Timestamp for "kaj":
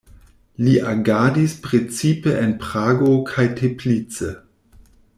3.31-3.47